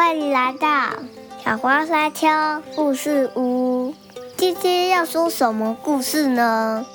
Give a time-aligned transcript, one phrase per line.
[0.00, 0.94] 欢迎来到
[1.44, 2.26] 小花山丘
[2.74, 3.94] 故事屋。
[4.34, 6.86] 今天要说什么故事呢？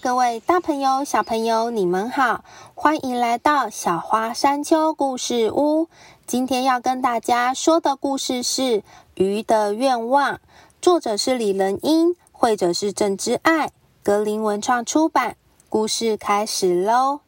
[0.00, 2.44] 各位大朋友、小朋友，你们好，
[2.76, 5.88] 欢迎来到小花山丘故事屋。
[6.24, 8.62] 今天要跟大家说的故事是
[9.16, 10.34] 《鱼的愿望》，
[10.80, 13.72] 作者是李仁英，绘者是郑之爱，
[14.04, 15.36] 格林文创出版。
[15.68, 17.22] 故事开始喽！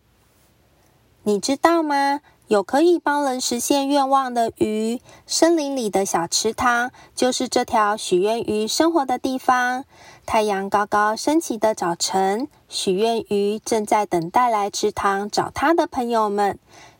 [1.24, 2.20] 你知道吗？
[2.52, 9.86] 有可以帮人实现愿望的鱼，森林里的小池塘就是这条许愿鱼生活的地方。
[10.26, 16.58] 太阳高高升起的早晨，许愿鱼正在等待来池塘找它的朋友们。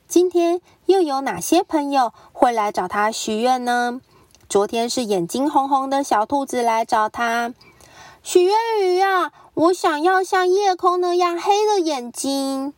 [0.08, 4.00] 今天又有哪些朋友会来找它许愿呢？
[4.48, 7.52] 昨天是眼睛红红的小兔子来找它
[8.22, 9.30] 许愿鱼啊！
[9.52, 12.72] 我想要像夜空那样黑的眼睛。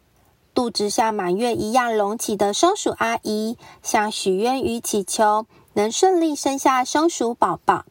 [0.55, 7.85] 肚子像满月一样隆起的松鼠阿姨向许愿鱼祈求能顺利生下松鼠宝宝。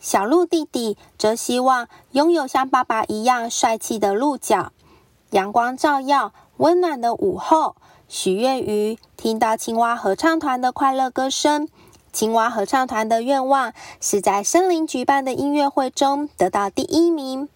[0.00, 4.72] 小鹿弟弟则希望拥有像爸爸一样帅气的鹿角。
[5.30, 7.76] 阳光照耀，温暖的午后，
[8.08, 11.68] 许愿鱼听到青蛙合唱团的快乐歌声。
[12.12, 17.50] 青蛙合唱团的愿望是在森林举办的音乐会中得到第一名。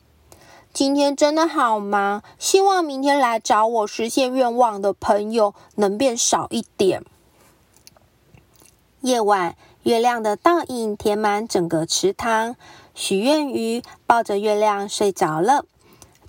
[0.72, 7.02] 今天真的好忙，希望明天来找我实现愿望的朋友能变少一点。
[9.00, 12.54] 夜晚，月亮的倒影填满整个池塘，
[12.94, 15.64] 许愿鱼抱着月亮睡着了。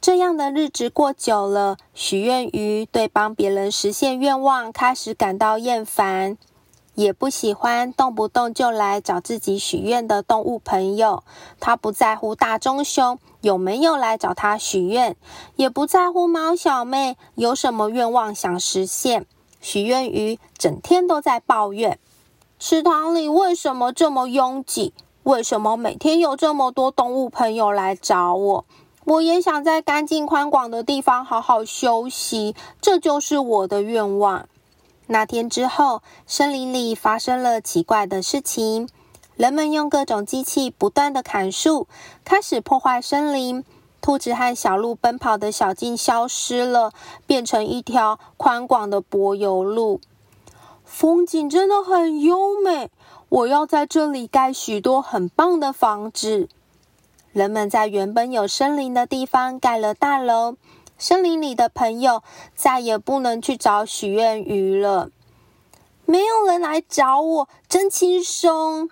[0.01, 6.37] 这样的日子过久了，许愿鱼对帮别人实现愿望开始感到厌烦。
[7.01, 11.23] 也不喜欢动不动就来找自己许愿的动物朋友。
[11.59, 15.15] 他不在乎大棕熊有没有来找他许愿，
[15.55, 19.25] 也不在乎猫小妹有什么愿望想实现。
[19.59, 21.97] 许愿鱼整天都在抱怨：
[22.59, 24.93] 池塘里为什么这么拥挤？
[25.23, 28.65] 为什么每天有这么多动物朋友来找我？
[29.05, 34.47] 我也想在干净宽广的地方好好休息，这就是我的愿望。
[35.11, 38.87] 那天之后，森林里发生了奇怪的事情。
[39.35, 41.89] 人们用各种机器不断的砍树，
[42.23, 43.65] 开始破坏森林。
[43.99, 46.93] 兔子和小鹿奔跑的小径消失了，
[47.27, 49.99] 变成一条宽广的柏油路。
[50.85, 52.89] 风景真的很优美，
[53.27, 56.47] 我要在这里盖许多很棒的房子。
[57.33, 60.55] 人们在原本有森林的地方盖了大楼。
[61.01, 62.21] 森林里的朋友
[62.53, 65.09] 再也不能去找许愿鱼了。
[66.05, 68.87] 没有人来找我，真轻松。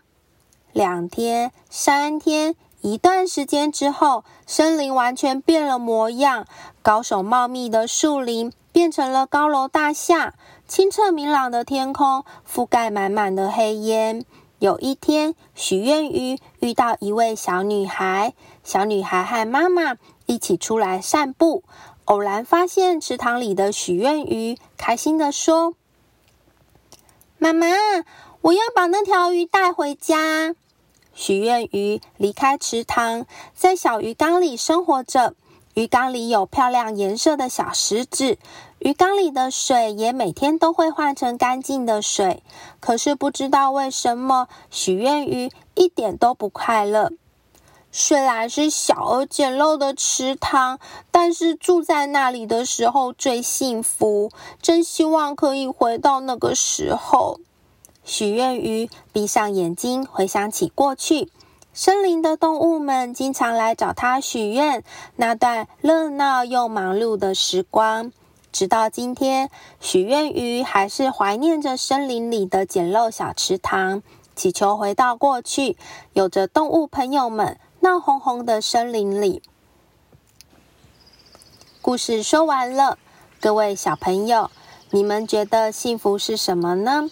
[0.74, 6.48] 两天、三天、一段时间之后，森林完全变了模样。
[6.81, 10.34] 高手茂密的树林变成了高楼大厦，
[10.68, 14.25] 清澈明朗的天空覆盖满满的黑烟。
[14.58, 18.34] 有一天，许愿鱼遇到一位小女孩，
[18.64, 21.64] 小女孩和妈妈一起出来散步。
[22.09, 25.75] 偶然发现池塘里的许愿鱼，开心的说
[27.38, 27.68] ：“妈妈，
[28.42, 30.56] 我要把那条鱼带回家。”
[31.14, 35.36] 许愿鱼离开池塘，在小鱼缸里生活着。
[35.75, 38.40] 鱼缸里有漂亮颜色的小石子，
[38.80, 42.42] 鱼缸里的水也每天都会换成干净的水。
[42.80, 47.12] 可是不知道为什么，许愿鱼一点都不快乐。
[47.92, 50.80] 虽然是小而简陋的池塘，
[51.10, 54.32] 但是住在那里的时候最幸福。
[54.62, 57.40] 真希望可以回到那个时候。
[58.04, 61.32] 许愿鱼闭上眼睛，回想起过去，
[61.74, 64.84] 森林的动物们经常来找他许愿，
[65.16, 68.12] 那段热闹又忙碌的时光。
[68.52, 69.50] 直到今天，
[69.80, 74.02] 许愿鱼还是怀念着森林里的简陋小池塘，
[74.36, 75.78] 祈求回到过去，
[76.14, 77.60] 有着动物朋友们。
[77.82, 79.42] 闹哄哄的森林里，
[81.82, 82.98] 故事说完了。
[83.40, 84.52] 各位小朋友，
[84.92, 87.10] 你们觉得幸福是什么呢？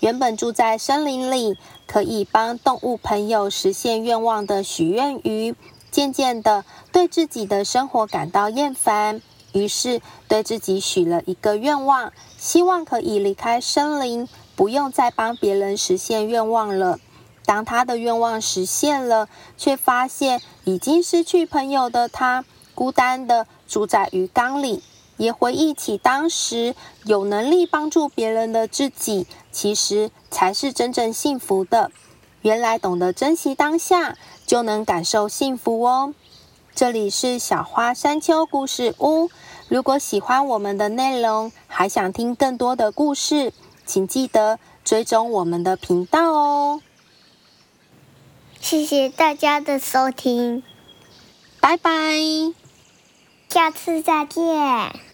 [0.00, 1.56] 原本住在森林里，
[1.86, 5.54] 可以帮动物朋友实现愿望的许愿鱼，
[5.92, 9.22] 渐渐的对自己的生活感到厌烦，
[9.52, 16.98] 于是对自己许了一个愿望，希望可以离开森林，不用再帮别人实现愿望了。
[17.48, 24.82] 当他的愿望实现了，却发现已经失去朋友的他，孤单的住在鱼缸里，
[25.16, 26.74] 也回忆起当时
[27.06, 31.90] 有能力帮助别人的自己，其实才是真正幸福的。
[32.42, 36.12] 原来懂得珍惜当下，就能感受幸福哦。
[36.74, 39.30] 这里是小花山丘故事屋，
[39.68, 43.54] 如果喜欢我们的内容，还想听更多的故事。
[43.86, 46.82] 请记得追踪我们的频道哦。
[48.68, 50.62] 谢谢大家的收听，
[51.58, 51.90] 拜拜，
[53.48, 55.07] 下次再见。